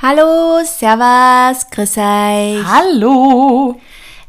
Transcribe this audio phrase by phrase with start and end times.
[0.00, 2.64] Hallo, Servus, grüß euch.
[2.64, 3.80] Hallo!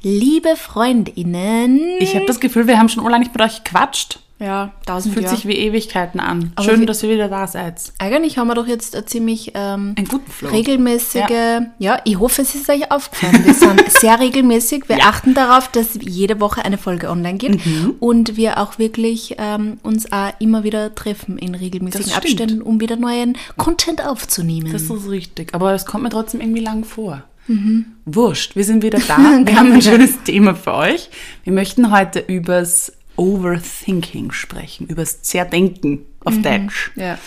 [0.02, 1.80] Liebe Freundinnen.
[2.00, 4.18] Ich habe das Gefühl, wir haben schon lange nicht mit euch gequatscht.
[4.40, 6.52] Ja, Das tausend fühlt sich wie Ewigkeiten an.
[6.56, 7.82] Aber Schön, wir- dass ihr wieder da seid.
[8.00, 10.50] Eigentlich haben wir doch jetzt eine ziemlich ähm, Einen guten Flow.
[10.50, 12.00] regelmäßige, ja.
[12.06, 13.44] ich hoffe, es ist euch aufgefallen.
[13.46, 14.88] Wir sind sehr regelmäßig.
[14.88, 17.96] Wir achten darauf, dass jede Woche eine Folge online geht Mhm.
[18.00, 22.14] und wir auch wirklich ähm, uns auch immer wieder treffen in regelmäßigen.
[22.14, 24.72] Abständen, um wieder neuen Content aufzunehmen.
[24.72, 25.54] Das ist richtig.
[25.54, 27.24] Aber es kommt mir trotzdem irgendwie lang vor.
[27.48, 27.86] Mhm.
[28.06, 29.18] Wurscht, wir sind wieder da.
[29.44, 31.10] Wir haben ein schönes Thema für euch.
[31.44, 36.44] Wir möchten heute übers Overthinking sprechen, übers Zerdenken auf Mhm.
[36.44, 36.92] Deutsch.
[36.96, 37.18] ja.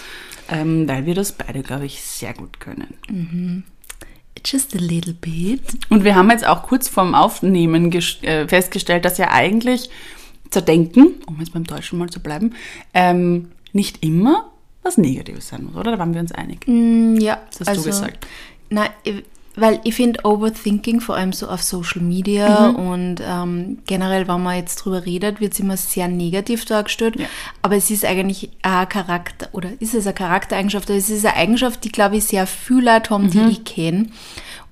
[0.49, 3.65] Ähm, weil wir das beide, glaube ich, sehr gut können.
[4.45, 5.61] Just a little bit.
[5.89, 9.89] Und wir haben jetzt auch kurz vorm Aufnehmen äh, festgestellt, dass ja eigentlich
[10.51, 12.55] Zerdenken, um jetzt beim Deutschen mal zu bleiben,
[12.93, 14.51] ähm, nicht immer
[14.83, 15.93] was Negatives sein muss, oder?
[15.93, 16.67] Da waren wir uns einig.
[16.67, 18.27] Mm, Ja, Das hast du gesagt.
[18.69, 18.91] Nein,
[19.55, 22.75] weil ich finde Overthinking, vor allem so auf Social Media Mhm.
[22.77, 27.17] und ähm, generell, wenn man jetzt drüber redet, wird es immer sehr negativ dargestellt.
[27.21, 27.27] Ja.
[27.61, 31.37] Aber es ist eigentlich ein Charakter, oder ist es eine Charaktereigenschaft, oder es ist eine
[31.37, 33.31] Eigenschaft, die, glaube ich, sehr viele Leute haben, Mhm.
[33.31, 34.07] die ich kenne.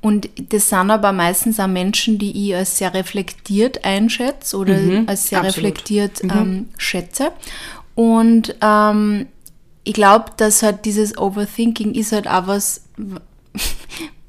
[0.03, 4.75] Und das sind aber meistens auch Menschen, die ich als sehr reflektiert einschätze oder
[5.07, 5.47] als sehr Mhm.
[5.47, 5.47] absolut.
[5.47, 7.33] reflektiert ähm, schätze.
[7.95, 9.27] Und ähm,
[9.85, 12.83] ich glaube, dass halt dieses Overthinking ist halt auch was,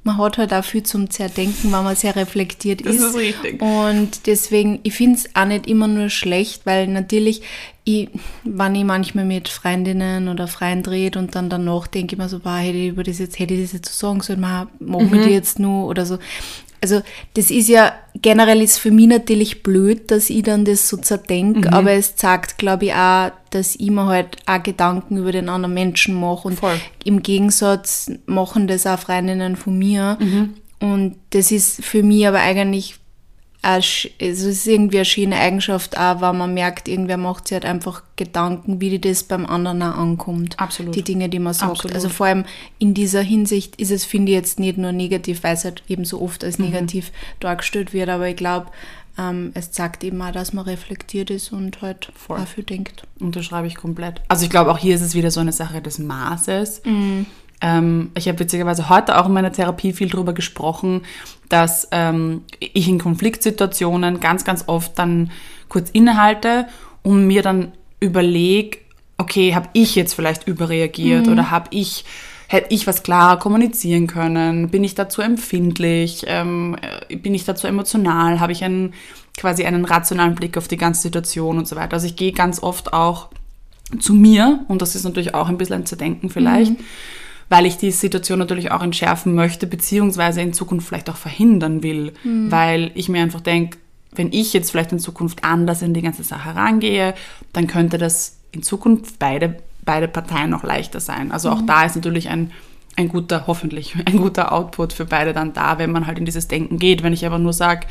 [0.03, 3.01] man hat halt auch viel zum Zerdenken, wenn man sehr reflektiert Das ist.
[3.03, 3.61] ist richtig.
[3.61, 7.41] Und deswegen, ich finde es auch nicht immer nur schlecht, weil natürlich,
[7.83, 8.09] ich,
[8.43, 12.39] wenn ich manchmal mit Freundinnen oder Freunden rede und dann danach denke ich mir so,
[12.39, 14.99] boah, hätte ich über das jetzt, hätte ich das jetzt so sagen sollen, mach, mach
[15.01, 15.09] Mhm.
[15.11, 16.17] mir die jetzt nur oder so.
[16.83, 17.01] Also
[17.35, 21.67] das ist ja, generell ist für mich natürlich blöd, dass ich dann das so zerdenke,
[21.69, 21.73] Mhm.
[21.75, 25.73] aber es zeigt, glaube ich, auch, dass ich mir halt auch Gedanken über den anderen
[25.75, 26.79] Menschen mache und Voll.
[27.03, 30.53] im Gegensatz machen das auch Freundinnen von mir Mhm.
[30.79, 32.95] und das ist für mich aber eigentlich
[33.63, 38.01] es ist irgendwie eine schöne Eigenschaft auch, weil man merkt, irgendwer macht sich halt einfach
[38.15, 40.59] Gedanken, wie die das beim anderen auch ankommt.
[40.59, 40.95] Absolut.
[40.95, 41.71] Die Dinge, die man sagt.
[41.71, 41.93] Absolut.
[41.95, 42.45] Also vor allem
[42.79, 46.05] in dieser Hinsicht ist es, finde ich, jetzt nicht nur negativ, weil es halt eben
[46.05, 46.45] so oft Mhm.
[46.47, 48.67] als negativ dargestellt wird, aber ich glaube,
[49.19, 52.43] ähm, es zeigt eben auch, dass man reflektiert ist und halt Voll.
[52.47, 53.03] viel denkt.
[53.19, 54.21] Unterschreibe ich komplett.
[54.29, 56.81] Also ich glaube, auch hier ist es wieder so eine Sache des Maßes.
[57.61, 61.01] Ähm, ich habe witzigerweise heute auch in meiner Therapie viel darüber gesprochen,
[61.49, 65.31] dass ähm, ich in Konfliktsituationen ganz, ganz oft dann
[65.69, 66.67] kurz innehalte
[67.03, 68.79] und mir dann überlege,
[69.17, 72.03] okay, habe ich jetzt vielleicht überreagiert oder habe ich
[72.51, 74.69] hätte ich was klarer kommunizieren können?
[74.69, 76.25] Bin ich dazu empfindlich?
[76.27, 76.75] Ähm,
[77.09, 78.41] äh, bin ich dazu emotional?
[78.41, 78.93] Habe ich einen
[79.37, 81.93] quasi einen rationalen Blick auf die ganze Situation und so weiter?
[81.93, 83.29] Also ich gehe ganz oft auch
[83.99, 86.73] zu mir und das ist natürlich auch ein bisschen ein Zerdenken vielleicht,
[87.51, 92.13] weil ich die Situation natürlich auch entschärfen möchte, beziehungsweise in Zukunft vielleicht auch verhindern will,
[92.49, 93.77] weil ich mir einfach denke,
[94.15, 97.13] wenn ich jetzt vielleicht in Zukunft anders in die ganze Sache rangehe,
[97.51, 101.33] dann könnte das in Zukunft beide, beide Parteien noch leichter sein.
[101.33, 102.51] Also auch da ist natürlich ein,
[102.95, 106.47] ein guter, hoffentlich, ein guter Output für beide dann da, wenn man halt in dieses
[106.47, 107.03] Denken geht.
[107.03, 107.85] Wenn ich aber nur sage,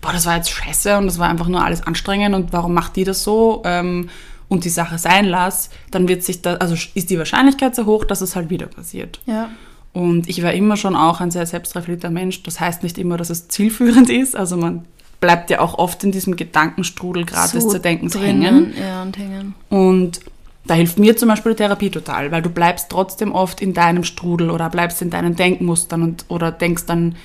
[0.00, 2.96] boah, das war jetzt scheiße und das war einfach nur alles anstrengend und warum macht
[2.96, 4.08] die das so ähm,
[4.48, 8.04] und die Sache sein lass, dann wird sich da, also ist die Wahrscheinlichkeit so hoch,
[8.04, 9.20] dass es halt wieder passiert.
[9.26, 9.50] Ja.
[9.92, 12.42] Und ich war immer schon auch ein sehr selbstreflektierter Mensch.
[12.42, 14.36] Das heißt nicht immer, dass es zielführend ist.
[14.36, 14.84] Also man
[15.20, 18.72] bleibt ja auch oft in diesem Gedankenstrudel gerade des Zerdenkens hängen.
[18.80, 19.54] Ja, und hängen.
[19.68, 20.20] Und
[20.66, 24.04] da hilft mir zum Beispiel die Therapie total, weil du bleibst trotzdem oft in deinem
[24.04, 27.16] Strudel oder bleibst in deinen Denkmustern und, oder denkst dann,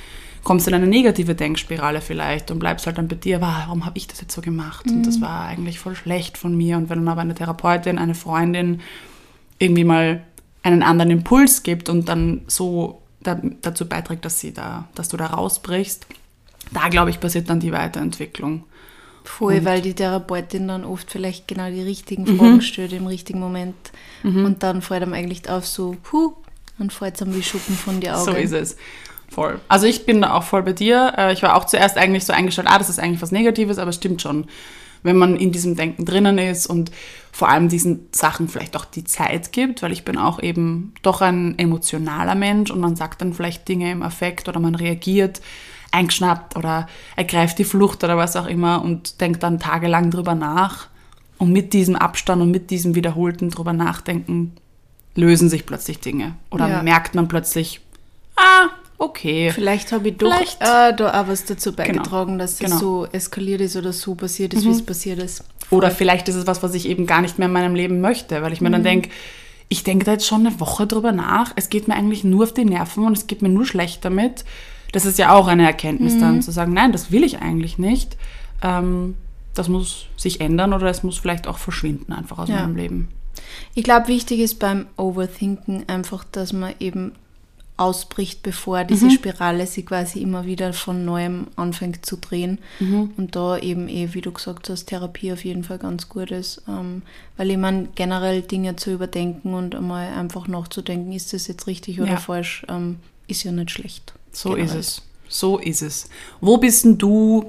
[0.43, 4.07] kommst in eine negative Denkspirale vielleicht und bleibst halt dann bei dir, warum habe ich
[4.07, 4.85] das jetzt so gemacht?
[4.87, 6.77] Und das war eigentlich voll schlecht von mir.
[6.77, 8.81] Und wenn dann aber eine Therapeutin, eine Freundin
[9.57, 10.23] irgendwie mal
[10.61, 15.17] einen anderen Impuls gibt und dann so da, dazu beiträgt, dass sie da, dass du
[15.17, 16.05] da rausbrichst,
[16.71, 18.65] da glaube ich, passiert dann die Weiterentwicklung.
[19.25, 23.75] Voll, weil die Therapeutin dann oft vielleicht genau die richtigen Fragen stellt im richtigen Moment.
[24.23, 26.33] Und dann fällt einem eigentlich auf so, puh,
[26.77, 28.25] dann fällt einem wie Schuppen von die Augen.
[28.25, 28.75] So ist es.
[29.33, 29.59] Voll.
[29.67, 31.13] Also ich bin da auch voll bei dir.
[31.17, 33.89] Äh, Ich war auch zuerst eigentlich so eingestellt, ah, das ist eigentlich was Negatives, aber
[33.89, 34.45] es stimmt schon.
[35.01, 36.91] Wenn man in diesem Denken drinnen ist und
[37.31, 41.19] vor allem diesen Sachen vielleicht auch die Zeit gibt, weil ich bin auch eben doch
[41.21, 45.41] ein emotionaler Mensch und man sagt dann vielleicht Dinge im Affekt oder man reagiert
[45.91, 50.87] eingeschnappt oder ergreift die Flucht oder was auch immer und denkt dann tagelang drüber nach.
[51.37, 54.53] Und mit diesem Abstand und mit diesem wiederholten drüber nachdenken
[55.15, 56.35] lösen sich plötzlich Dinge.
[56.49, 56.83] Oder Ja.
[56.83, 57.81] merkt man plötzlich,
[58.37, 58.69] ah,
[59.03, 59.51] okay.
[59.51, 60.61] Vielleicht habe ich doch Vielleicht.
[60.61, 62.77] äh, da auch was dazu beigetragen, dass es Genau.
[62.77, 65.43] so eskaliert ist oder so passiert ist, wie es passiert ist.
[65.69, 68.41] Oder vielleicht ist es was, was ich eben gar nicht mehr in meinem Leben möchte,
[68.41, 69.09] weil ich mir dann denke,
[69.69, 71.51] ich denke da jetzt schon eine Woche drüber nach.
[71.55, 74.45] Es geht mir eigentlich nur auf die Nerven und es geht mir nur schlecht damit.
[74.91, 78.15] Das ist ja auch eine Erkenntnis dann, zu sagen, nein, das will ich eigentlich nicht.
[78.61, 79.15] Ähm,
[79.55, 82.57] das muss sich ändern oder es muss vielleicht auch verschwinden einfach aus Ja.
[82.61, 83.07] meinem Leben.
[83.73, 87.13] Ich glaube, wichtig ist beim Overthinken einfach, dass man eben
[87.83, 92.59] ausbricht, bevor diese Spirale sich quasi immer wieder von neuem anfängt zu drehen.
[93.17, 96.61] Und da eben eh, wie du gesagt hast, Therapie auf jeden Fall ganz gut ist.
[96.67, 97.01] Ähm,
[97.37, 101.99] weil ich meine, generell Dinge zu überdenken und einmal einfach nachzudenken, ist das jetzt richtig
[102.01, 102.17] oder Ja.
[102.17, 102.97] falsch, ähm,
[103.27, 104.13] ist ja nicht schlecht.
[104.31, 104.79] So Generell.
[104.79, 105.01] ist es.
[105.29, 106.09] So ist es.
[106.41, 107.45] Wo bist denn du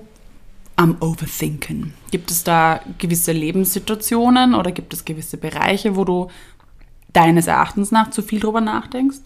[0.76, 1.92] am Overthinken?
[2.10, 6.28] Gibt es da gewisse Lebenssituationen oder gibt es gewisse Bereiche, wo du
[7.12, 9.18] deines Erachtens nach zu viel drüber nachdenkst?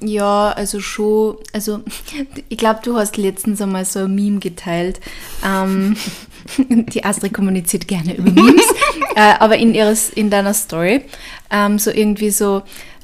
[0.00, 1.80] Ja, also schon, also
[2.48, 5.00] ich glaube, du hast letztens einmal so ein Meme geteilt.
[5.44, 5.96] Ähm,
[6.58, 8.66] die Astrid kommuniziert gerne über Memes,
[9.16, 11.02] äh, aber in, ihres, in deiner Story,
[11.50, 12.62] ähm, so irgendwie so,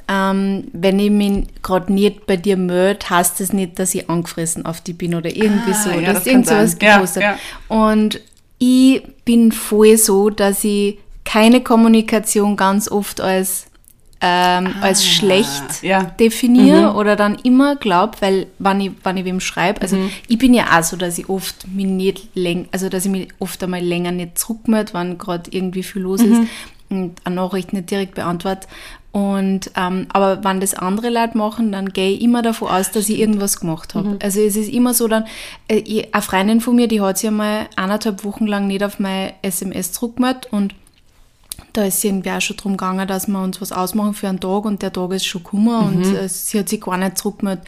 [0.09, 4.67] ähm, wenn ich mich gerade nicht bei dir melde, heißt das nicht, dass ich angefressen
[4.67, 5.91] auf die bin oder irgendwie Ah, so.
[5.91, 6.81] ja, das irgend sowas sein.
[6.83, 7.23] Ja, gepostet.
[7.23, 7.39] ja.
[7.69, 8.21] Und
[8.59, 13.67] ich bin voll so, dass ich keine Kommunikation ganz oft als,
[14.23, 16.01] ähm, als schlecht Ah, ja.
[16.03, 16.07] Mhm.
[16.21, 20.11] definiere oder dann immer glaube, weil wenn ich, wenn ich wem schreibe, also Mhm.
[20.29, 23.29] ich bin ja auch so, dass ich oft mich nicht läng, also dass ich mich
[23.39, 26.33] oft einmal länger nicht zurückmelde, wenn gerade irgendwie viel los Mhm.
[26.33, 26.43] ist
[26.91, 28.67] und eine Nachricht nicht direkt beantworte.
[29.13, 33.09] Und ähm, aber wenn das andere Leute machen, dann gehe ich immer davon aus, dass
[33.09, 34.19] ich irgendwas gemacht habe.
[34.23, 35.25] Also es ist immer so dann,
[35.67, 39.01] äh, ich, eine Freundin von mir, die hat sich einmal eineinhalb Wochen lang nicht auf
[39.01, 40.75] meine SMS zurückgemeldet und
[41.73, 44.65] da ist irgendwie auch schon drum gegangen, dass wir uns was ausmachen für einen Tag
[44.65, 47.65] und der Tag ist schon gekommen und äh, sie hat sich gar nicht zurückgemeldet.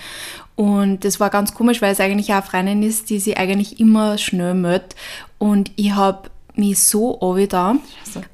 [0.55, 3.81] Und das war ganz komisch, weil es eigentlich auch eine Freundin ist, die sich eigentlich
[3.81, 4.95] immer schnell meldet.
[5.39, 7.19] Und ich habe mich so
[7.49, 7.77] da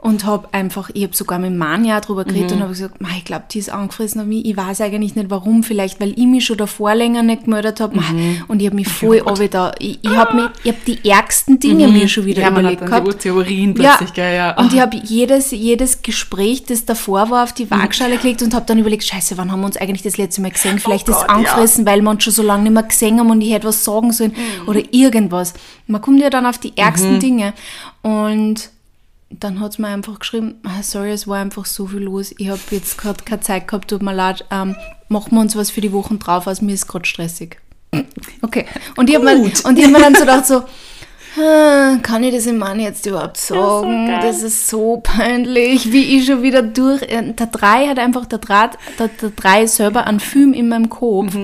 [0.00, 3.25] und habe einfach, ich habe sogar mit Manja drüber geredet und habe gesagt, "Mei, ich
[3.25, 4.44] glaube, die ist angefressen auf mich.
[4.44, 7.99] Ich weiß eigentlich nicht warum, vielleicht weil ich mich schon davor länger nicht gemeldet habe.
[8.49, 9.73] Und ich habe mich voll da.
[9.79, 12.91] Ich, ich habe ich habe die ärgsten Dinge mir schon wieder ja, man überlegt hat
[12.93, 13.15] dann gehabt.
[13.25, 14.56] die Theorien plötzlich, gell, ja.
[14.59, 18.67] Und ich habe jedes, jedes Gespräch, das davor war, auf die Waagschale gelegt und habe
[18.67, 20.79] dann überlegt, scheiße, wann haben wir uns eigentlich das letzte Mal gesehen?
[20.81, 23.20] Vielleicht ist es Oh Gott, angefressen, weil wir uns schon so lange nicht mehr gesehen
[23.20, 24.69] haben und ich hätte was sagen sollen Mhm.
[24.69, 25.55] oder irgendwas.
[25.87, 27.55] Man kommt ja dann auf die ärgsten Dinge.
[28.08, 28.70] Und
[29.31, 32.34] dann hat es mir einfach geschrieben, ah, sorry, es war einfach so viel los.
[32.38, 34.44] Ich habe jetzt gerade keine Zeit gehabt, tut mir leid.
[34.50, 34.75] Ähm,
[35.08, 37.58] machen wir uns was für die Wochen drauf aus, mir ist gerade stressig.
[38.43, 38.64] Okay.
[38.96, 40.62] Und ich habe mir, hab mir dann so gedacht, so,
[41.40, 44.06] Ah, Kann ich das dem Mann jetzt überhaupt sagen?
[44.08, 44.19] geil.
[44.22, 47.02] das ist so peinlich, wie ich schon wieder durch.
[47.02, 50.88] äh, Der 3 hat einfach der Draht, der, der 3 selber einen Film in meinem
[50.88, 51.37] Kopf.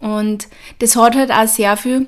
[0.00, 0.48] Und
[0.80, 2.06] das hat halt auch sehr viel.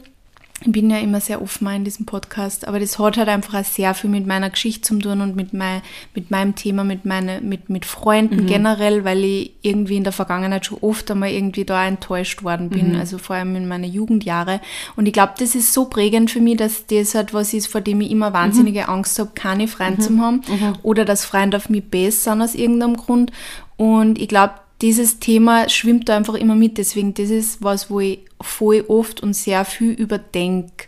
[0.64, 3.64] Ich bin ja immer sehr offen in diesem Podcast, aber das hat halt einfach auch
[3.64, 5.82] sehr viel mit meiner Geschichte zu tun und mit, mein,
[6.14, 10.67] mit meinem Thema, mit, meine, mit, mit Freunden generell, weil ich irgendwie in der Vergangenheit
[10.67, 14.61] schon oft einmal irgendwie da enttäuscht worden bin, also vor allem in meinen Jugendjahre.
[14.97, 17.81] Und ich glaube, das ist so prägend für mich, dass das halt was ist, vor
[17.81, 20.43] dem ich immer wahnsinnige Angst habe, keine Freunde zu haben
[20.82, 23.32] oder dass Freunde auf mich besser sind aus irgendeinem Grund.
[23.76, 26.76] Und ich glaube, dieses Thema schwimmt da einfach immer mit.
[26.79, 30.87] Deswegen, das ist was, wo ich voll oft und sehr viel überdenke.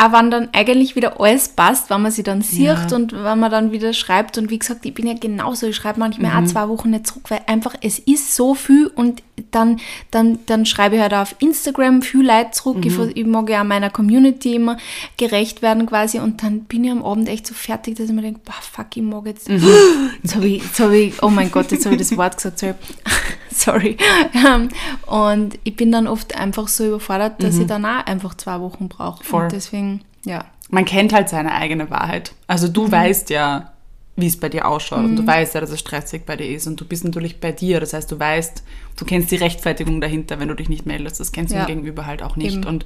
[0.00, 2.86] Aber wenn dann eigentlich wieder alles passt, wenn man sie dann sieht Ja.
[2.94, 4.38] und wenn man dann wieder schreibt.
[4.38, 6.46] Und wie gesagt, ich bin ja genauso, ich schreibe manchmal Mhm.
[6.46, 9.80] auch zwei Wochen nicht zurück, weil einfach es ist so viel und dann,
[10.10, 12.78] dann, dann schreibe ich halt auf Instagram viel Leute zurück.
[12.84, 12.96] Ich, Mhm.
[12.96, 14.76] vers- ich mag ja meiner Community immer
[15.16, 18.22] gerecht werden quasi und dann bin ich am Abend echt so fertig, dass ich mir
[18.22, 19.48] denke, boah, fuck, ich mag jetzt.
[19.48, 19.62] Mhm.
[20.22, 22.58] Jetzt habe ich, jetzt hab ich, oh mein Gott, jetzt habe ich das Wort gesagt,
[22.58, 22.74] sorry.
[23.50, 23.96] sorry.
[24.34, 24.68] Ähm,
[25.06, 28.88] Und ich bin dann oft einfach so überfordert, dass ich dann auch einfach zwei Wochen
[28.88, 29.22] brauche.
[29.22, 29.26] Mhm.
[29.28, 29.42] Voll.
[29.44, 30.44] Und deswegen, ja.
[30.70, 32.32] man kennt halt seine eigene Wahrheit.
[32.46, 33.72] Also du weißt ja,
[34.18, 36.66] wie es bei dir ausschaut und du weißt ja, dass es stressig bei dir ist
[36.66, 37.78] und du bist natürlich bei dir.
[37.78, 38.64] Das heißt, du weißt,
[38.96, 41.20] du kennst die Rechtfertigung dahinter, wenn du dich nicht meldest.
[41.20, 41.64] Das kennst du Ja.
[41.66, 42.56] dem Gegenüber halt auch nicht.
[42.56, 42.64] Eben.
[42.64, 42.84] Und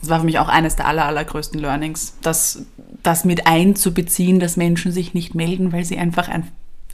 [0.00, 2.66] das war für mich auch eines der aller, allergrößten Learnings, das,
[3.02, 6.46] das mit einzubeziehen, dass Menschen sich nicht melden, weil sie einfach ein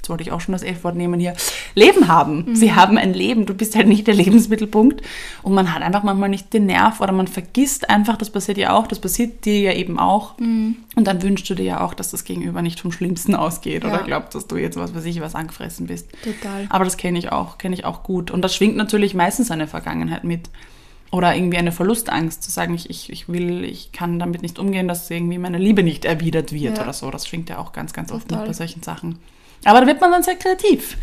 [0.04, 1.32] jetzt wollte ich auch schon das F-Wort nehmen hier,
[1.75, 2.54] Leben haben.
[2.54, 3.46] Sie haben ein Leben.
[3.46, 5.00] Du bist halt nicht der Lebensmittelpunkt.
[5.42, 8.75] Und man hat einfach manchmal nicht den Nerv oder man vergisst einfach, das passiert ja
[8.76, 10.37] auch, das passiert dir ja eben auch.
[10.38, 13.88] Und dann wünschst du dir ja auch, dass das Gegenüber nicht vom Schlimmsten ausgeht Ja.
[13.94, 16.08] oder glaubt, dass du jetzt was weiß ich was angefressen bist.
[16.23, 16.66] Total.
[16.68, 18.30] Aber das kenne ich auch, kenne ich auch gut.
[18.30, 20.50] Und das schwingt natürlich meistens eine Vergangenheit mit.
[21.12, 24.88] Oder irgendwie eine Verlustangst, zu sagen, ich, ich, ich will, ich kann damit nicht umgehen,
[24.88, 26.82] dass irgendwie meine Liebe nicht erwidert wird Ja.
[26.82, 27.08] oder so.
[27.11, 29.18] Das schwingt ja auch ganz, ganz oft mit bei solchen Sachen.
[29.64, 30.97] Aber da wird man dann sehr kreativ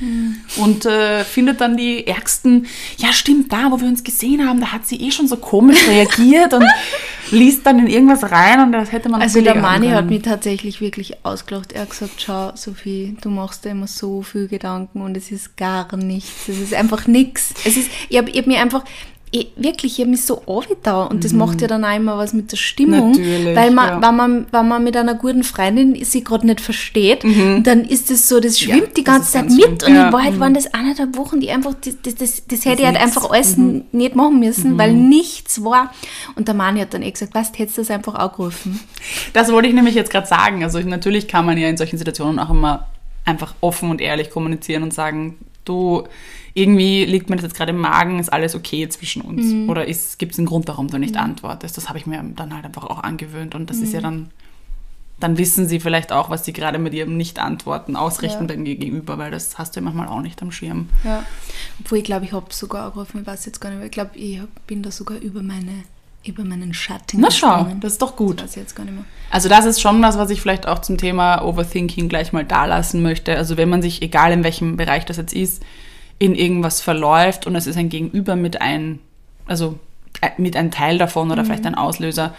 [0.57, 4.71] und äh, findet dann die ärgsten, ja stimmt, da, wo wir uns gesehen haben, da
[4.71, 6.65] hat sie eh schon so komisch reagiert und
[7.31, 10.81] liest dann in irgendwas rein und das hätte man Also der Mani hat mich tatsächlich
[10.81, 11.71] wirklich ausgelacht.
[11.71, 15.57] Er hat gesagt, schau Sophie, du machst dir immer so viel Gedanken und es ist
[15.57, 16.47] gar nichts.
[16.47, 17.53] Es ist einfach nichts.
[17.65, 18.83] Es ist, ich habe hab mir einfach,
[19.33, 20.41] ich, wirklich, ich habe mich so
[20.83, 23.11] da und das macht ja dann auch immer was mit der Stimmung.
[23.11, 23.17] Mhm.
[23.17, 24.07] Natürlich, weil man, ja.
[24.07, 28.27] wenn, man, wenn man mit einer guten Freundin sie gerade nicht versteht, dann ist das
[28.27, 29.05] so, das schwimmt die Mhm.
[29.05, 29.63] das ganze Zeit ganz mit.
[29.63, 29.73] schlimm.
[29.73, 30.39] Und Ja, in Wahrheit mhm.
[30.41, 32.97] waren das eineinhalb Wochen, die einfach, das, das, das, das hätte ich halt.
[32.97, 33.03] Mhm.
[33.03, 35.93] einfach alles nicht machen müssen, weil nichts war.
[36.35, 38.81] Und der Mani hat dann eh gesagt, weißt, hättest du das einfach auch gerufen.
[39.31, 40.61] Das wollte ich nämlich jetzt gerade sagen.
[40.63, 42.87] Also ich, natürlich kann man ja in solchen Situationen auch immer
[43.23, 46.03] einfach offen und ehrlich kommunizieren und sagen, du,
[46.53, 49.45] irgendwie liegt mir das jetzt gerade im Magen, ist alles okay zwischen uns?
[49.45, 49.69] Mhm.
[49.69, 51.77] Oder gibt es einen Grund, warum du nicht antwortest?
[51.77, 53.93] Das habe ich mir dann halt einfach auch angewöhnt und das ist Mhm.
[53.95, 54.29] ja dann,
[55.19, 58.55] dann wissen sie vielleicht auch, was sie gerade mit ihrem Nicht-Antworten ausrichten Ja.
[58.55, 60.89] beim Gegenüber, weil das hast du ja manchmal auch nicht am Schirm.
[61.03, 61.23] Ja.
[61.79, 63.85] Obwohl ich glaube, ich habe sogar angerufen, ich weiß jetzt gar nicht mehr.
[63.85, 65.83] Ich glaube, ich bin da sogar über, meine,
[66.23, 68.41] über meinen Schatten Na schau, das ist doch gut.
[68.41, 68.55] Das.
[69.31, 72.65] Also das ist schon was, was ich vielleicht auch zum Thema Overthinking gleich mal da
[72.65, 73.35] lassen möchte.
[73.35, 75.63] Also wenn man sich, egal in welchem Bereich das jetzt ist,
[76.19, 78.99] in irgendwas verläuft und es ist ein Gegenüber mit ein,
[79.47, 79.79] also
[80.37, 82.35] mit einem Teil davon oder vielleicht ein Auslöser,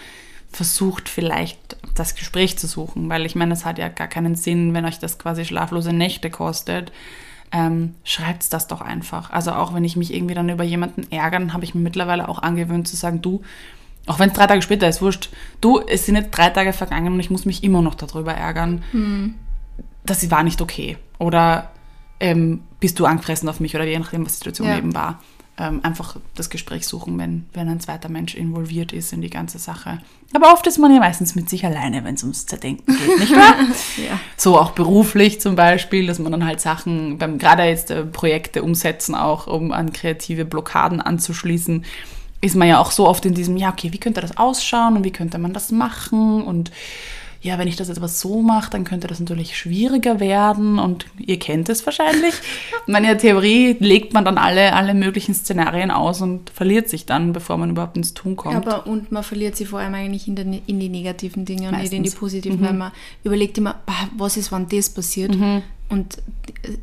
[0.52, 4.74] versucht vielleicht das Gespräch zu suchen, weil ich meine, es hat ja gar keinen Sinn,
[4.74, 6.92] wenn euch das quasi schlaflose Nächte kostet.
[7.52, 9.30] Ähm, schreibt's das doch einfach.
[9.30, 12.38] Also auch wenn ich mich irgendwie dann über jemanden ärgern, habe ich mir mittlerweile auch
[12.40, 13.42] angewöhnt zu sagen, du,
[14.06, 15.28] auch wenn es drei Tage später ist, wurscht,
[15.60, 18.82] du, es sind jetzt drei Tage vergangen und ich muss mich immer noch darüber ärgern.
[20.04, 20.96] Das war nicht okay.
[21.18, 21.70] Oder
[22.20, 24.78] ähm, bist du angefressen auf mich oder je nachdem, was die Situation Ja.
[24.78, 25.20] eben war.
[25.58, 29.58] Ähm, einfach das Gespräch suchen, wenn, wenn ein zweiter Mensch involviert ist in die ganze
[29.58, 29.98] Sache.
[30.32, 33.32] Aber oft ist man ja meistens mit sich alleine, wenn es ums Zerdenken geht, nicht
[33.32, 33.56] wahr?
[33.98, 34.18] Ja.
[34.38, 38.62] So auch beruflich zum Beispiel, dass man dann halt Sachen, beim gerade jetzt äh, Projekte
[38.62, 41.84] umsetzen, auch um an kreative Blockaden anzuschließen,
[42.40, 45.04] ist man ja auch so oft in diesem, ja, okay, wie könnte das ausschauen und
[45.04, 46.70] wie könnte man das machen und
[47.42, 51.06] ja, wenn ich das jetzt aber so mache, dann könnte das natürlich schwieriger werden und
[51.26, 52.34] ihr kennt es wahrscheinlich.
[52.86, 57.32] In meiner Theorie legt man dann alle, alle möglichen Szenarien aus und verliert sich dann,
[57.32, 58.56] bevor man überhaupt ins Tun kommt.
[58.56, 61.78] Aber und man verliert sie vor allem eigentlich in, den, in die negativen Dinge und
[61.78, 62.14] nicht in die Meistens.
[62.20, 62.92] positiven, weil man
[63.24, 63.80] überlegt immer,
[64.16, 65.36] was ist, wann das passiert
[65.88, 66.18] und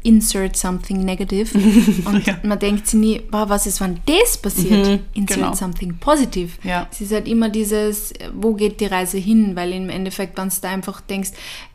[0.03, 1.57] insert something negative
[2.05, 2.37] und Ja.
[2.43, 5.53] man denkt sich nie, was ist, wann das passiert, Mhm, insert genau.
[5.55, 6.51] something positive.
[6.63, 6.87] Ja.
[6.91, 10.55] Es ist halt immer dieses, wo geht die Reise hin, weil im Endeffekt, wenn du
[10.61, 11.31] da einfach denkst,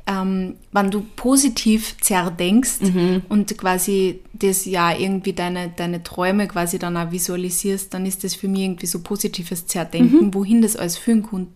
[0.06, 3.22] ähm, wenn du positiv zerdenkst Mhm.
[3.30, 8.34] und quasi das ja irgendwie deine, deine Träume quasi dann auch visualisierst, dann ist das
[8.34, 10.34] für mich irgendwie so positives Zerdenken, Mhm.
[10.34, 11.46] wohin das alles führen kann.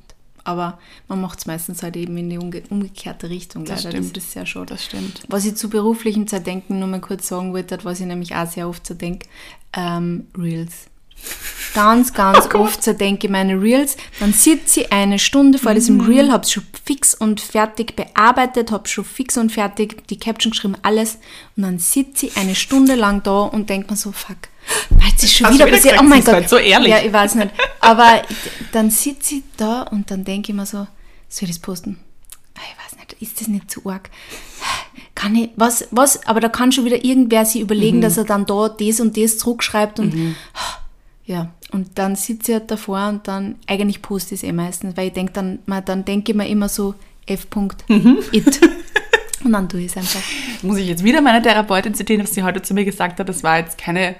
[0.44, 0.78] Aber
[1.08, 3.66] man macht es meistens halt eben in die umge umgekehrte Richtung.
[3.66, 3.98] Das leider.
[3.98, 4.16] stimmt.
[4.16, 4.66] Das ist sehr schade.
[4.66, 5.20] das stimmt.
[5.28, 8.66] Was ich zu beruflichem Zerdenken nur mal kurz sagen wollte, was ich nämlich auch sehr
[8.66, 9.28] oft zerdenke,
[9.76, 10.86] ähm, Reels.
[11.74, 13.96] Ganz, ganz oft zerdenke ich meine Reels.
[14.20, 18.70] Dann sitze ich eine Stunde vor diesem Reel, habe es schon fix und fertig bearbeitet,
[18.72, 21.18] habe schon fix und fertig die Caption geschrieben, alles.
[21.56, 24.36] Und dann sitze ich eine Stunde lang da und denke mir so, fuck,
[25.06, 26.00] jetzt ist schon Hast wieder wieder passiert.
[26.00, 26.34] Oh mein Gott.
[26.34, 26.90] halt so ehrlich.
[26.90, 27.50] Ja, ich weiß nicht.
[27.80, 28.22] Aber
[28.72, 30.86] dann sitze ich da und dann denke ich mir so,
[31.28, 31.98] soll ich das posten?
[32.56, 34.10] Ah, Ich weiß nicht, ist das nicht zu arg?
[35.14, 38.46] Kann ich, was, was, aber da kann schon wieder irgendwer sich überlegen, dass er dann
[38.46, 40.36] da das und das zurückschreibt und
[41.28, 44.96] ja, und dann sitze ich halt davor und dann, eigentlich poste ich es eh meistens,
[44.96, 46.94] weil ich denke dann, mal, dann denke ich mir immer so,
[47.26, 47.46] F.
[48.32, 48.60] It.
[49.44, 50.22] Und dann tue ich es einfach.
[50.62, 53.28] Muss ich jetzt wieder meine Therapeutin zitieren, was sie heute zu mir gesagt hat.
[53.28, 54.16] Das war jetzt keine,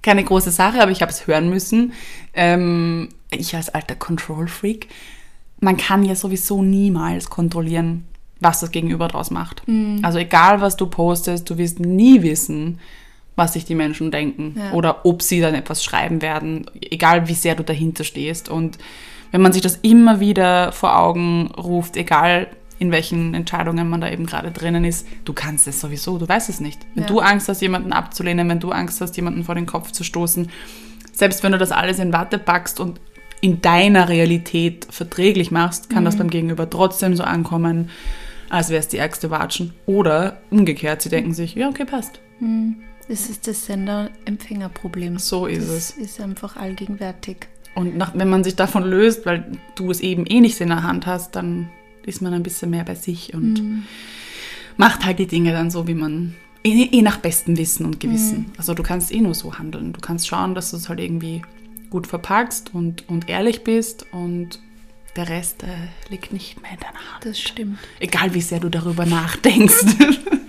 [0.00, 1.92] keine große Sache, aber ich habe es hören müssen.
[2.32, 4.88] Ähm, ich als alter Control-Freak,
[5.60, 8.04] man kann ja sowieso niemals kontrollieren,
[8.40, 9.62] was das Gegenüber draus macht.
[10.02, 12.78] Also egal, was du postest, du wirst nie wissen,
[13.36, 14.72] was sich die Menschen denken Ja.
[14.72, 18.48] oder ob sie dann etwas schreiben werden, egal wie sehr du dahinter stehst.
[18.48, 18.78] Und
[19.30, 22.48] wenn man sich das immer wieder vor Augen ruft, egal
[22.78, 26.48] in welchen Entscheidungen man da eben gerade drinnen ist, du kannst es sowieso, du weißt
[26.48, 26.80] es nicht.
[26.94, 27.08] Wenn Ja.
[27.08, 30.48] du Angst hast, jemanden abzulehnen, wenn du Angst hast, jemanden vor den Kopf zu stoßen,
[31.12, 33.00] selbst wenn du das alles in Watte packst und
[33.40, 37.90] in deiner Realität verträglich machst, kann das beim Gegenüber trotzdem so ankommen,
[38.50, 39.72] als wäre es die ärgste Watschen.
[39.86, 42.20] Oder umgekehrt, sie denken sich, ja, okay, passt.
[43.08, 45.18] Das ist das Sender-Empfänger-Problem.
[45.18, 45.90] So ist das es.
[45.90, 47.48] ist einfach allgegenwärtig.
[47.74, 50.82] Und nach, wenn man sich davon löst, weil du es eben eh nicht in der
[50.82, 51.70] Hand hast, dann
[52.04, 53.84] ist man ein bisschen mehr bei sich und
[54.76, 58.46] macht halt die Dinge dann so, wie man eh, eh nach bestem Wissen und Gewissen.
[58.56, 59.92] Also du kannst eh nur so handeln.
[59.92, 61.42] Du kannst schauen, dass du es halt irgendwie
[61.90, 64.58] gut verpackst und, und ehrlich bist und
[65.16, 65.66] der Rest äh,
[66.10, 67.24] liegt nicht mehr in deiner Hand.
[67.24, 67.78] Das stimmt.
[68.00, 69.84] Egal wie sehr du darüber nachdenkst.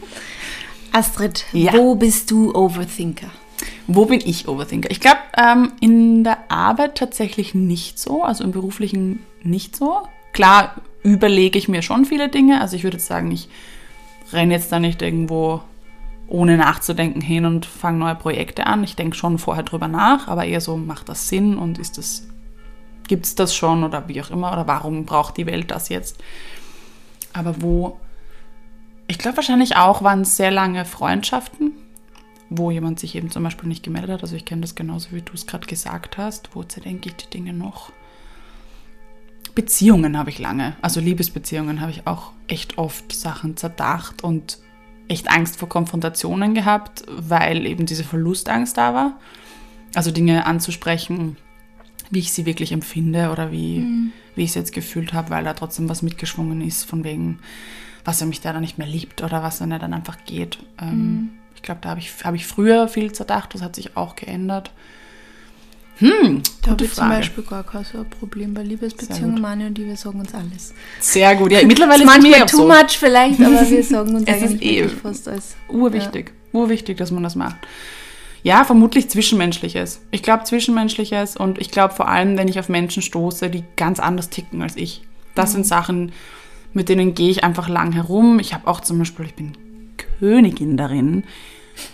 [0.93, 1.73] Astrid, Ja.
[1.73, 3.27] wo bist du Overthinker?
[3.87, 4.91] Wo bin ich Overthinker?
[4.91, 10.07] Ich glaube, ähm, in der Arbeit tatsächlich nicht so, also im beruflichen nicht so.
[10.31, 12.61] Klar überlege ich mir schon viele Dinge.
[12.61, 13.49] Also ich würde jetzt sagen, ich
[14.31, 15.61] renne jetzt da nicht irgendwo
[16.27, 18.83] ohne nachzudenken hin und fange neue Projekte an.
[18.83, 22.27] Ich denke schon vorher drüber nach, aber eher so, macht das Sinn und ist das,
[23.07, 26.17] gibt es das schon oder wie auch immer oder warum braucht die Welt das jetzt?
[27.33, 27.99] Aber wo,
[29.07, 31.71] ich glaube wahrscheinlich auch waren es sehr lange Freundschaften,
[32.49, 34.23] wo jemand sich eben zum Beispiel nicht gemeldet hat.
[34.23, 36.49] Also ich kenne das genauso, wie du es gerade gesagt hast.
[36.53, 37.91] Wo zerdenke ich die Dinge noch?
[39.55, 44.57] Beziehungen habe ich lange, also Liebesbeziehungen habe ich auch echt oft Sachen zerdacht und
[45.07, 49.19] echt Angst vor Konfrontationen gehabt, weil eben diese Verlustangst da war.
[49.93, 51.37] Also Dinge anzusprechen,
[52.09, 54.11] wie ich sie wirklich empfinde oder wie, mhm.
[54.35, 57.39] wie ich es jetzt gefühlt habe, weil da trotzdem was mitgeschwungen ist, von wegen,
[58.05, 60.59] was er mich da dann nicht mehr liebt oder was er dann einfach geht.
[60.81, 61.29] Ähm, mhm.
[61.55, 64.71] Ich glaube, da habe ich, hab ich früher viel zerdacht, das hat sich auch geändert.
[65.97, 69.77] Hm, da habe ich zum Beispiel gar kein so ein Problem bei Liebesbeziehungen, Mani und
[69.77, 70.73] die, wir sagen uns alles.
[70.99, 72.67] Sehr gut, ja, mittlerweile ist es manchmal too so.
[72.67, 75.55] much vielleicht, aber wir sagen uns es eigentlich eh fast alles.
[75.69, 76.59] Urwichtig, ja.
[76.59, 77.57] urwichtig, dass man das macht.
[78.41, 80.01] Ja, vermutlich Zwischenmenschliches.
[80.11, 83.99] Ich glaube Zwischenmenschliches und ich glaube vor allem, wenn ich auf Menschen stoße, die ganz
[83.99, 85.03] anders ticken als ich.
[85.35, 85.53] Das mhm.
[85.53, 86.11] sind Sachen,
[86.73, 88.39] mit denen gehe ich einfach lang herum.
[88.39, 89.53] Ich habe auch zum Beispiel, ich bin
[90.19, 91.23] Königin darin,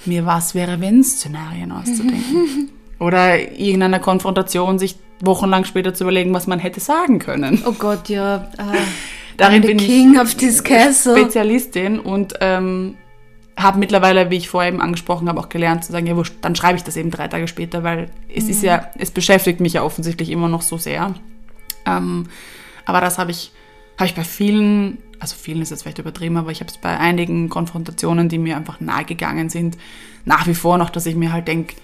[0.05, 2.69] mir was wäre wenn Szenarien auszudenken.
[2.99, 7.63] Oder irgendeiner Konfrontation sich wochenlang später zu überlegen, was man hätte sagen können.
[7.65, 8.49] Oh Gott, ja.
[8.57, 8.75] Uh,
[9.37, 11.17] Darin bin King ich of this castle.
[11.17, 12.97] Spezialistin und ähm,
[13.57, 16.55] habe mittlerweile, wie ich vorher eben angesprochen habe, auch gelernt zu sagen, ja, wurscht, dann
[16.55, 18.49] schreibe ich das eben drei Tage später, weil es mhm.
[18.49, 21.13] ist ja, es beschäftigt mich ja offensichtlich immer noch so sehr.
[21.85, 22.27] Ähm,
[22.85, 23.51] aber das habe ich,
[23.99, 26.97] habe ich bei vielen, also vielen ist jetzt vielleicht übertrieben, aber ich habe es bei
[26.97, 29.77] einigen Konfrontationen, die mir einfach nahe gegangen sind,
[30.23, 31.75] nach wie vor noch, dass ich mir halt denke,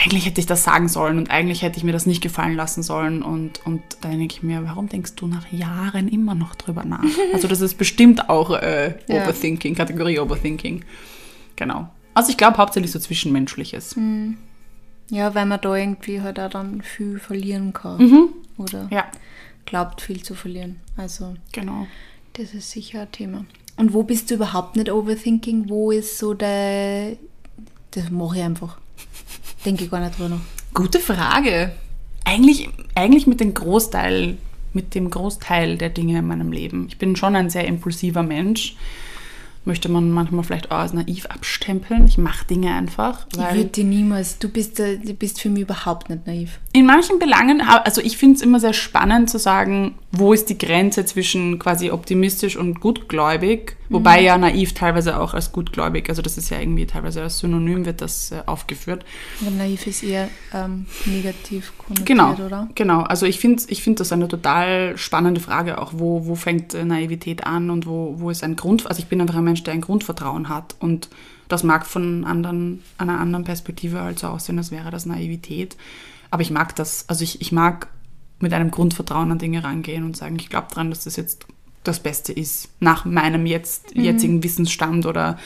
[0.00, 2.84] eigentlich hätte ich das sagen sollen und eigentlich hätte ich mir das nicht gefallen lassen
[2.84, 3.22] sollen.
[3.22, 7.04] Und, und dann denke ich mir, warum denkst du nach Jahren immer noch drüber nach?
[7.32, 9.78] Also das ist bestimmt auch äh, Overthinking, ja.
[9.78, 10.84] Kategorie Overthinking.
[11.56, 11.88] Genau.
[12.14, 13.96] Also ich glaube hauptsächlich so Zwischenmenschliches.
[13.96, 14.36] Hm.
[15.10, 17.98] Ja, weil man da irgendwie halt auch dann viel verlieren kann.
[17.98, 18.28] Mhm.
[18.56, 19.06] Oder ja.
[19.68, 20.80] Glaubt viel zu verlieren.
[20.96, 21.86] Also genau.
[22.32, 23.44] das ist sicher ein Thema.
[23.76, 25.68] Und wo bist du überhaupt nicht Overthinking?
[25.68, 27.16] Wo ist so der...
[27.90, 28.78] Das mache ich einfach.
[29.64, 30.40] Denke ich gar nicht drüber.
[30.72, 31.72] Gute Frage.
[32.24, 34.38] Eigentlich, eigentlich mit dem Großteil,
[34.72, 36.86] mit dem Großteil der Dinge in meinem Leben.
[36.88, 38.74] Ich bin schon ein sehr impulsiver Mensch
[39.64, 42.06] möchte man manchmal vielleicht auch als naiv abstempeln.
[42.06, 43.26] Ich mache Dinge einfach.
[43.32, 46.58] ich würde die niemals, du bist, du bist für mich überhaupt nicht naiv.
[46.72, 50.56] In manchen Belangen, also ich finde es immer sehr spannend zu sagen, wo ist die
[50.56, 54.24] Grenze zwischen quasi optimistisch und gutgläubig, wobei mhm.
[54.24, 58.00] ja naiv teilweise auch als gutgläubig, also das ist ja irgendwie teilweise als Synonym wird
[58.00, 59.04] das äh, aufgeführt.
[59.42, 62.68] Ja, naiv ist eher ähm, negativ konnotiert, genau, oder?
[62.74, 66.72] Genau, also ich finde ich find das eine total spannende Frage auch, wo, wo fängt
[66.72, 69.62] äh, Naivität an und wo, wo ist ein Grund, also ich bin einfach ein Mensch,
[69.62, 71.10] der ein Grundvertrauen hat und
[71.48, 75.76] das mag von anderen, einer anderen Perspektive halt so aussehen, als wäre das Naivität.
[76.30, 77.88] Aber ich mag das, also ich, ich mag
[78.40, 81.46] mit einem Grundvertrauen an Dinge rangehen und sagen, ich glaube daran, dass das jetzt
[81.84, 84.02] das Beste ist, nach meinem jetzt, mhm.
[84.02, 85.38] jetzigen Wissensstand oder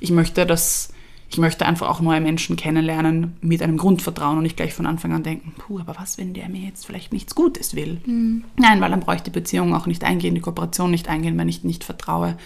[0.00, 0.92] ich möchte das,
[1.28, 5.12] ich möchte einfach auch neue Menschen kennenlernen mit einem Grundvertrauen und nicht gleich von Anfang
[5.12, 8.00] an denken, puh, aber was, wenn der mir jetzt vielleicht nichts Gutes will?
[8.06, 8.44] Mhm.
[8.56, 11.48] Nein, weil dann brauche ich die Beziehung auch nicht eingehen, die Kooperation nicht eingehen, wenn
[11.48, 12.36] ich nicht vertraue.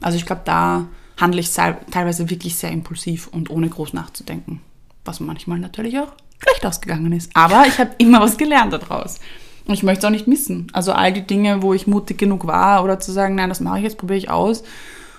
[0.00, 4.60] Also ich glaube, da handle ich teilweise wirklich sehr impulsiv und ohne groß nachzudenken,
[5.04, 6.12] was manchmal natürlich auch
[6.42, 7.30] schlecht ausgegangen ist.
[7.34, 9.20] Aber ich habe immer was gelernt daraus.
[9.66, 10.66] Und ich möchte es auch nicht missen.
[10.72, 13.78] Also all die Dinge, wo ich mutig genug war oder zu sagen, nein, das mache
[13.78, 14.64] ich jetzt, probiere ich aus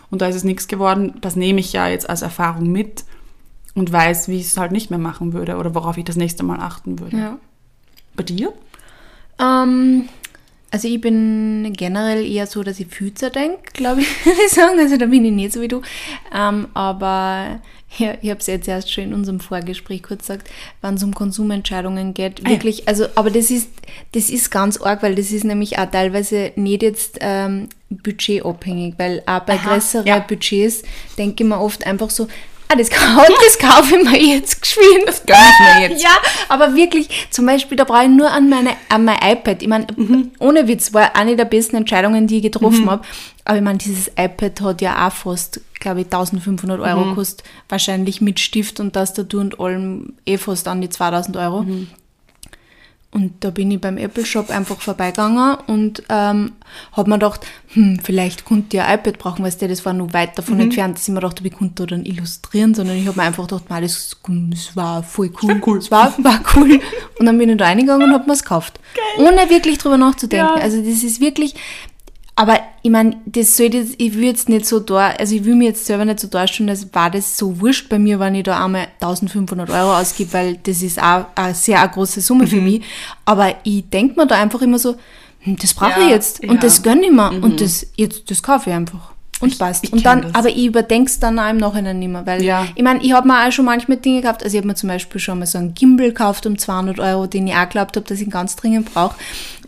[0.10, 3.06] und da ist es nichts geworden, das nehme ich ja jetzt als Erfahrung mit
[3.74, 6.44] und weiß, wie ich es halt nicht mehr machen würde oder worauf ich das nächste
[6.44, 7.18] Mal achten würde.
[7.18, 7.38] Ja.
[8.16, 8.54] Bei dir?
[9.40, 10.10] Ähm,
[10.74, 14.80] also ich bin generell eher so, dass ich Füße denke, glaube ich, würde ich sagen.
[14.80, 15.84] Also da bin ich nicht so wie du.
[16.36, 17.62] Ähm, aber
[18.00, 20.50] ja, ich habe es jetzt erst schon in unserem Vorgespräch kurz gesagt,
[20.82, 22.42] wenn es um Konsumentscheidungen geht.
[22.44, 22.84] Ah, wirklich, ja.
[22.88, 23.70] also, aber das ist,
[24.14, 29.22] das ist ganz arg, weil das ist nämlich auch teilweise nicht jetzt ähm, budgetabhängig, weil
[29.28, 30.20] auch bei Aha, größeren ja.
[30.22, 30.82] Budgets
[31.20, 32.28] denke ich mir oft einfach so,
[32.74, 32.90] ah, das,
[33.46, 35.04] das kaufe ich mir jetzt geschwind.
[35.06, 36.04] Das gönne ich mir jetzt.
[36.04, 36.18] Ja,
[36.50, 39.62] aber wirklich, zum Beispiel, da brauche ich nur an, meine, an mein iPad.
[39.62, 40.32] Ich meine, mhm.
[40.40, 42.92] ohne Witz, war eine der besten Entscheidungen, die ich getroffen mhm.
[42.92, 43.06] habe.
[43.46, 47.10] Aber ich meine, dieses iPad hat ja auch fast, glaube ich, 1500 Euro mhm.
[47.10, 47.46] gekostet.
[47.70, 51.64] Wahrscheinlich mit Stift und Tastatur und allem eh fast an die 2000 Euro.
[51.64, 51.88] Mhm.
[53.14, 56.54] Und da bin ich beim Apple Shop einfach vorbeigegangen und ähm,
[56.94, 60.14] habe mir gedacht, hm, vielleicht könnte ich ein iPad brauchen, weißt du, das war noch
[60.14, 63.06] weit davon entfernt, dass ich mir gedacht habe, ich könnte da dann illustrieren, sondern ich
[63.06, 64.18] habe mir einfach gedacht, man, das,
[64.50, 65.62] das war voll cool.
[65.66, 65.78] cool.
[65.78, 66.80] Das war, war cool.
[67.20, 68.80] Und dann bin ich da reingegangen und habe mir es gekauft.
[69.18, 70.58] Ohne wirklich drüber nachzudenken.
[70.58, 70.62] Ja.
[70.62, 71.54] Also das ist wirklich,
[72.36, 75.56] aber ich meine, das soll jetzt, ich will jetzt nicht so da, also ich will
[75.56, 78.44] mir jetzt selber nicht so darstellen, als war das so wurscht bei mir, wenn ich
[78.44, 82.48] da einmal 1500 Euro ausgebe, weil das ist auch eine sehr eine große Summe Mhm.
[82.48, 82.82] für mich.
[83.26, 84.96] Aber ich denke mir da einfach immer so,
[85.40, 86.50] hm, das brauche Ja, ich jetzt ja.
[86.52, 89.14] und das gönne ich mir und das, jetzt, das kaufe ich einfach.
[89.40, 89.84] Und Ich- passt.
[89.86, 90.36] ich und dann, das.
[90.36, 92.66] aber ich überdenke es dann auch im Nachhinein nicht mehr, weil Ja.
[92.76, 94.88] ich meine, ich habe mir auch schon manchmal Dinge gekauft, also ich habe mir zum
[94.90, 98.06] Beispiel schon mal so einen Gimbal gekauft um 200 Euro, den ich auch geglaubt habe,
[98.08, 99.16] dass ich ihn ganz dringend brauche.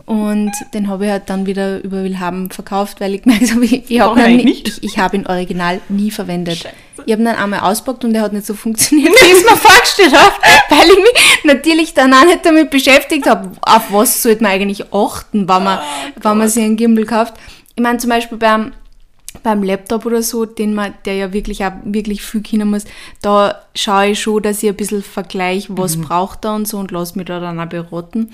[0.06, 3.90] Und den habe ich halt dann wieder über Willhaben verkauft, weil ich gemerkt habe, ich,
[3.90, 6.58] ich habe ich ihn, ich, ich habe ihn original nie verwendet.
[6.58, 6.74] Scheiße.
[7.04, 9.44] Ich habe ihn dann einmal auspackt und der hat nicht so funktioniert, wie ich es
[9.44, 10.34] mir vorgestellt habe,
[10.70, 14.92] weil ich mich natürlich dann auch nicht damit beschäftigt habe, auf was sollte man eigentlich
[14.92, 15.80] achten, wenn man,
[16.22, 17.34] wenn man sich einen Gimbal kauft.
[17.74, 18.72] Ich meine zum Beispiel beim,
[19.42, 22.84] beim Laptop oder so, den man, der ja wirklich auch wirklich viel können muss,
[23.22, 26.92] da schaue ich schon, dass ich ein bisschen vergleiche, was braucht er und so und
[26.92, 28.32] lasse mich da dann auch beraten.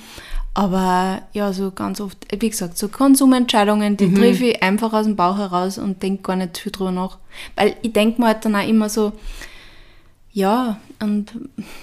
[0.55, 5.17] Aber ja, so ganz oft, wie gesagt, so Konsumentscheidungen, die treffe ich einfach aus dem
[5.17, 7.19] Bauch heraus und denke gar nicht viel drüber nach.
[7.57, 9.13] Weil ich denke mir halt dann auch immer so,
[10.33, 11.33] ja, und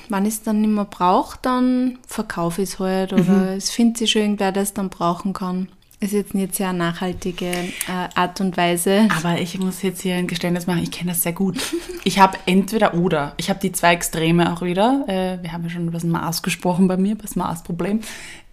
[0.08, 3.97] wenn ich es dann nicht mehr brauche, dann verkaufe ich es halt oder es findet
[3.97, 5.67] sich schon irgendwer, der es dann brauchen kann.
[6.01, 9.09] Ist jetzt nicht sehr nachhaltige äh, Art und Weise.
[9.17, 11.57] Aber ich muss jetzt hier ein Geständnis machen, ich kenne das sehr gut.
[12.05, 13.33] Ich habe entweder oder.
[13.35, 15.03] Ich habe die zwei Extreme auch wieder.
[15.07, 17.99] Äh, wir haben ja schon über das Maß gesprochen bei mir, das Maßproblem.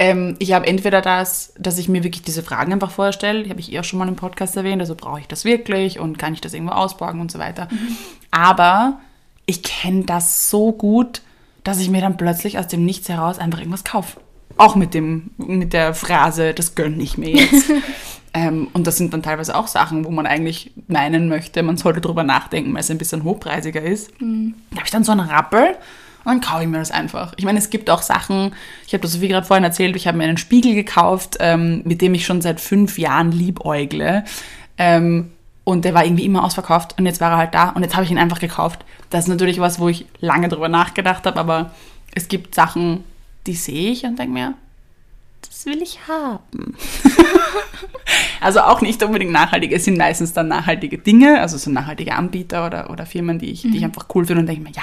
[0.00, 3.60] Ähm, ich habe entweder das, dass ich mir wirklich diese Fragen einfach vorstelle, die habe
[3.60, 6.34] ich eh auch schon mal im Podcast erwähnt, also brauche ich das wirklich und kann
[6.34, 7.68] ich das irgendwo ausborgen und so weiter.
[8.32, 8.98] Aber
[9.46, 11.22] ich kenne das so gut,
[11.62, 14.20] dass ich mir dann plötzlich aus dem Nichts heraus einfach irgendwas kaufe.
[14.58, 17.70] Auch mit, dem, mit der Phrase, das gönne ich mir jetzt.
[18.34, 22.00] ähm, und das sind dann teilweise auch Sachen, wo man eigentlich meinen möchte, man sollte
[22.00, 24.12] drüber nachdenken, weil es ein bisschen hochpreisiger ist.
[24.18, 25.76] Da habe ich dann so einen Rappel
[26.24, 27.34] und dann kaufe ich mir das einfach.
[27.36, 28.52] Ich meine, es gibt auch Sachen,
[28.86, 31.82] ich habe das so wie gerade vorhin erzählt, ich habe mir einen Spiegel gekauft, ähm,
[31.84, 34.24] mit dem ich schon seit fünf Jahren liebäugle.
[34.76, 35.30] Ähm,
[35.62, 38.04] und der war irgendwie immer ausverkauft und jetzt war er halt da und jetzt habe
[38.04, 38.84] ich ihn einfach gekauft.
[39.10, 41.70] Das ist natürlich was, wo ich lange drüber nachgedacht habe, aber
[42.14, 43.04] es gibt Sachen,
[43.46, 44.54] die sehe ich und denke mir,
[45.48, 46.74] das will ich haben.
[48.40, 49.72] also auch nicht unbedingt nachhaltig.
[49.72, 53.62] Es sind meistens dann nachhaltige Dinge, also so nachhaltige Anbieter oder, oder Firmen, die ich,
[53.62, 54.82] die ich einfach cool finde und denke mir, ja,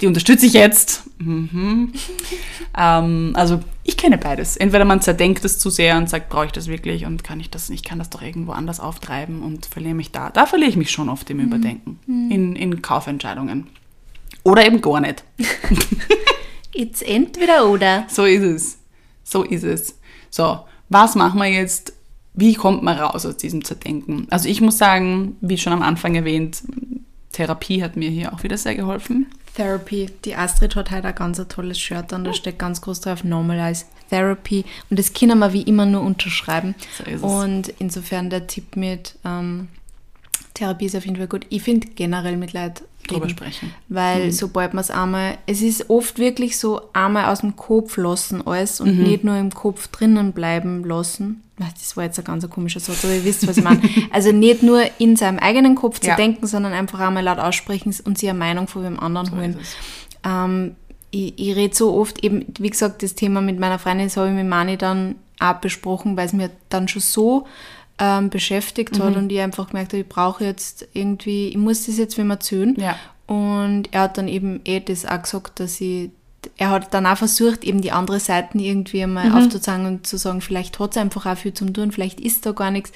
[0.00, 1.04] die unterstütze ich jetzt.
[1.18, 1.92] Mhm.
[2.78, 4.56] ähm, also ich kenne beides.
[4.56, 7.50] Entweder man zerdenkt es zu sehr und sagt, brauche ich das wirklich und kann ich
[7.50, 10.30] das, ich kann das doch irgendwo anders auftreiben und verliere mich da.
[10.30, 13.68] Da verliere ich mich schon oft im Überdenken, in, in Kaufentscheidungen.
[14.42, 15.24] Oder eben gar nicht.
[16.76, 18.04] It's entweder oder.
[18.08, 18.78] So ist es.
[19.24, 19.98] So ist es.
[20.30, 21.92] So, was machen wir jetzt?
[22.34, 24.26] Wie kommt man raus aus diesem Zerdenken?
[24.30, 26.62] Also ich muss sagen, wie schon am Anfang erwähnt,
[27.32, 29.26] Therapie hat mir hier auch wieder sehr geholfen.
[29.56, 30.10] Therapy.
[30.24, 33.86] Die Astrid hat heute ein ganz tolles Shirt an, da steht ganz groß drauf Normalize
[34.10, 34.64] Therapy.
[34.90, 36.74] Und das können wir wie immer nur unterschreiben.
[36.98, 37.22] So ist es.
[37.22, 39.68] Und insofern der Tipp mit ähm,
[40.54, 41.46] Therapie ist auf jeden Fall gut.
[41.48, 43.72] Ich finde generell mit Leid Drüber sprechen.
[43.88, 48.46] Weil sobald man es einmal, es ist oft wirklich so, einmal aus dem Kopf lassen
[48.46, 51.42] alles und nicht nur im Kopf drinnen bleiben lassen.
[51.58, 53.80] Das war jetzt ein ganz komischer Satz, aber ihr wisst, was ich meine.
[54.12, 56.16] Also nicht nur in seinem eigenen Kopf zu Ja.
[56.16, 59.58] denken, sondern einfach einmal laut aussprechen und sich eine Meinung von wem anderen So holen.
[60.24, 60.76] Ähm,
[61.10, 64.28] ich, ich rede so oft eben, wie gesagt, das Thema mit meiner Freundin, das habe
[64.28, 67.46] ich mit Mani dann auch besprochen, weil es mir dann schon so
[67.98, 69.02] ähm, beschäftigt Mhm.
[69.02, 72.30] hat und ich einfach gemerkt habe, ich brauche jetzt irgendwie, ich muss das jetzt wem
[72.30, 72.74] erzählen.
[72.78, 72.96] Ja.
[73.26, 76.10] Und er hat dann eben eh das auch gesagt, dass ich,
[76.58, 79.36] er hat dann auch versucht, eben die andere Seiten irgendwie einmal Mhm.
[79.36, 82.52] aufzuzeigen und zu sagen, vielleicht hat es einfach auch viel zum tun, vielleicht ist da
[82.52, 82.92] gar nichts.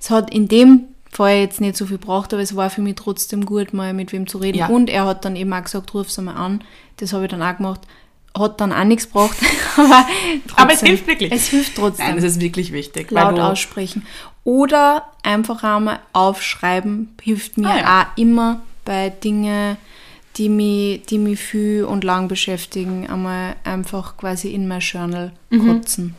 [0.00, 2.96] Es hat in dem Fall jetzt nicht so viel gebraucht, aber es war für mich
[2.96, 4.58] trotzdem gut, mal mit wem zu reden.
[4.58, 4.66] Ja.
[4.68, 6.62] Und er hat dann eben auch gesagt, ruf es einmal an.
[6.98, 7.80] Das habe ich dann auch gemacht.
[8.38, 9.36] Hat dann auch nichts gebraucht.
[9.76, 10.06] aber,
[10.56, 10.88] Aber es trotzdem.
[10.88, 11.32] hilft wirklich.
[11.32, 13.10] Es hilft trotzdem Nein, das ist wirklich wichtig.
[13.10, 14.06] laut aussprechen.
[14.44, 18.02] Oder einfach einmal aufschreiben, hilft mir Ah, ja.
[18.02, 19.76] auch immer bei Dingen,
[20.36, 25.66] die mich, die mich viel und lang beschäftigen, einmal einfach quasi in mein Journal Mhm.
[25.66, 26.14] kotzen.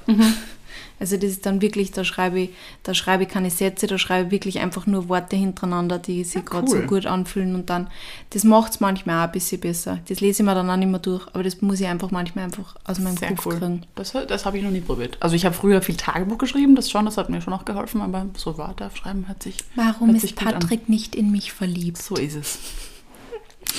[0.99, 2.49] Also das ist dann wirklich, da schreibe ich,
[2.83, 6.43] da schreibe ich keine Sätze, da schreibe ich wirklich einfach nur Worte hintereinander, die sich
[6.45, 6.87] gerade so cool.
[6.87, 7.87] gut anfühlen und dann,
[8.31, 9.99] das macht es manchmal auch ein bisschen besser.
[10.07, 12.45] Das lese ich mir dann auch nicht mehr durch, aber das muss ich einfach manchmal
[12.45, 13.59] einfach aus meinem Sehr Kopf cool.
[13.59, 13.85] kriegen.
[13.95, 15.17] Das, das habe ich noch nie probiert.
[15.19, 18.01] Also ich habe früher viel Tagebuch geschrieben, das schon, das hat mir schon auch geholfen,
[18.01, 20.45] aber so Wörter schreiben hört sich Warum ist sich an.
[20.45, 21.97] Patrick nicht in mich verliebt?
[22.01, 22.59] So ist es.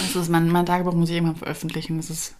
[0.03, 1.97] Also ist mein, mein Tagebuch muss ich irgendwann veröffentlichen.
[1.97, 2.35] Das ist,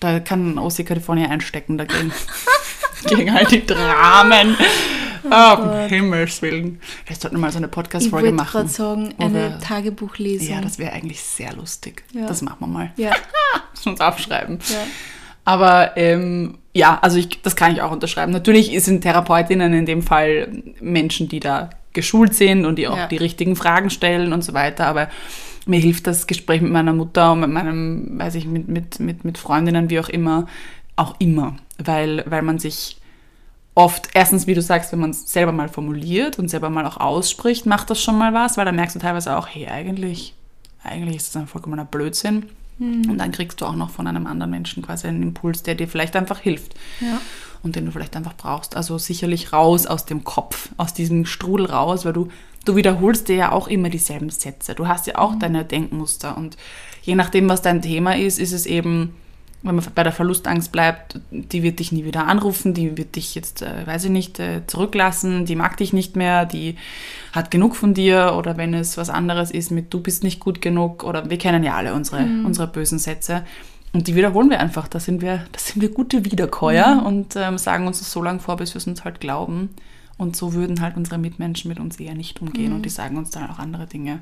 [0.00, 2.12] da kann OC California einstecken dagegen.
[3.08, 4.56] gegen all die Dramen.
[5.24, 6.80] Oh, um Himmels Willen.
[7.04, 8.54] Vielleicht sollten wir mal so eine Podcast-Folge Ich machen.
[8.54, 10.48] wollte gerade sagen, Oder- eine Tagebuchlesung.
[10.56, 12.02] Ja, das wäre eigentlich sehr lustig.
[12.12, 12.26] Ja.
[12.26, 12.92] Das machen wir mal.
[12.96, 13.12] ja.
[13.84, 14.58] Uns aufschreiben.
[14.68, 14.76] ja.
[15.44, 18.30] Aber ähm, ja, also ich, das kann ich auch unterschreiben.
[18.32, 23.06] Natürlich sind Therapeutinnen in dem Fall Menschen, die da geschult sind und die auch Ja.
[23.08, 24.86] die richtigen Fragen stellen und so weiter.
[24.86, 25.08] Aber
[25.66, 29.24] mir hilft das Gespräch mit meiner Mutter und mit meinem, weiß ich, mit, mit, mit,
[29.24, 30.46] mit Freundinnen, wie auch immer,
[30.96, 31.56] auch immer.
[31.78, 32.98] Weil, weil man sich
[33.74, 36.98] oft, erstens, wie du sagst, wenn man es selber mal formuliert und selber mal auch
[36.98, 40.34] ausspricht, macht das schon mal was, weil dann merkst du teilweise auch, hey, eigentlich,
[40.84, 42.46] eigentlich ist das ein vollkommener Blödsinn.
[43.08, 45.86] Und dann kriegst du auch noch von einem anderen Menschen quasi einen Impuls, der dir
[45.86, 47.20] vielleicht einfach hilft ja.
[47.62, 48.76] und den du vielleicht einfach brauchst.
[48.76, 52.28] Also sicherlich raus aus dem Kopf, aus diesem Strudel raus, weil du,
[52.64, 54.74] du wiederholst dir ja auch immer dieselben Sätze.
[54.74, 56.56] Du hast ja auch deine Denkmuster und
[57.02, 59.14] je nachdem, was dein Thema ist, ist es eben,
[59.62, 63.34] wenn man bei der Verlustangst bleibt, die wird dich nie wieder anrufen, die wird dich
[63.34, 66.76] jetzt, äh, weiß ich nicht, äh, zurücklassen, die mag dich nicht mehr, die
[67.32, 70.60] hat genug von dir oder wenn es was anderes ist mit du bist nicht gut
[70.60, 73.44] genug oder wir kennen ja alle unsere, unsere bösen Sätze.
[73.92, 74.88] Und die wiederholen wir einfach.
[74.88, 78.40] Da sind wir, das sind wir gute Wiederkäuer und ähm, sagen uns das so lange
[78.40, 79.70] vor, bis wir es uns halt glauben.
[80.16, 83.30] Und so würden halt unsere Mitmenschen mit uns eher nicht umgehen und die sagen uns
[83.30, 84.20] dann auch andere Dinge.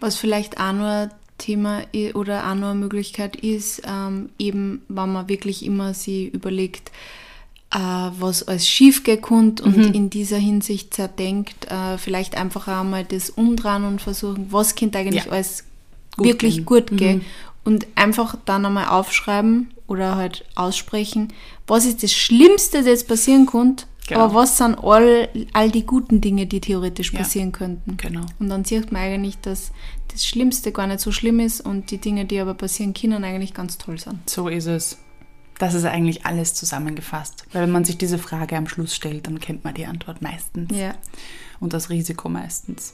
[0.00, 1.82] Was vielleicht auch nur Thema
[2.14, 6.90] oder auch nur eine Möglichkeit ist, ähm, eben, wenn man wirklich immer sie überlegt,
[7.72, 9.92] äh, was alles schief gekommen und Mhm.
[9.94, 14.98] in dieser Hinsicht zerdenkt, äh, vielleicht einfach auch mal das umdrehen und versuchen, was könnte
[14.98, 15.32] eigentlich Ja.
[15.32, 15.64] alles
[16.16, 16.62] Gut wirklich gehen.
[16.62, 16.66] Mhm.
[16.66, 17.24] gut gehen
[17.64, 21.32] und einfach dann einmal aufschreiben oder halt aussprechen,
[21.66, 24.20] was ist das Schlimmste, das passieren könnte, Genau.
[24.24, 27.20] aber was sind all, all die guten Dinge, die theoretisch Ja.
[27.20, 27.96] passieren könnten.
[27.96, 28.26] Genau.
[28.38, 29.72] Und dann sieht man eigentlich, dass
[30.08, 33.54] das Schlimmste gar nicht so schlimm ist und die Dinge, die aber passieren können, eigentlich
[33.54, 34.28] ganz toll sind.
[34.28, 34.98] So ist es.
[35.58, 37.46] Das ist eigentlich alles zusammengefasst.
[37.52, 40.76] Weil wenn man sich diese Frage am Schluss stellt, dann kennt man die Antwort meistens.
[40.76, 40.94] Ja.
[41.60, 42.92] Und das Risiko meistens.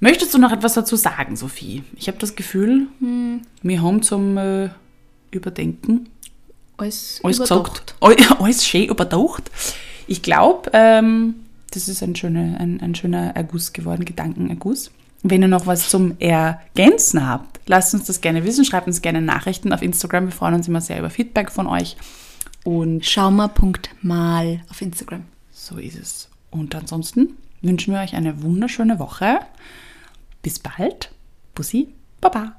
[0.00, 1.84] Möchtest du noch etwas dazu sagen, Sophie?
[1.94, 2.88] Ich habe das Gefühl,
[3.62, 4.70] wir haben zum äh,
[5.30, 6.08] Überdenken
[6.80, 7.94] Alles, alles gesagt.
[8.00, 9.50] All- Alles schön überdacht.
[10.06, 11.34] Ich glaube, ähm,
[11.70, 14.90] das ist ein schöner, ein, ein schöner Erguss geworden, Gedankenerguss.
[15.22, 18.64] Wenn ihr noch was zum Ergänzen habt, lasst uns das gerne wissen.
[18.64, 20.26] Schreibt uns gerne Nachrichten auf Instagram.
[20.26, 21.96] Wir freuen uns immer sehr über Feedback von euch.
[22.64, 25.24] Und Schaumer.mal auf Instagram.
[25.52, 26.28] so ist es.
[26.50, 29.40] Und ansonsten wünschen wir euch eine wunderschöne Woche.
[30.42, 31.10] Bis bald.
[31.54, 31.88] Bussi,
[32.20, 32.56] Baba.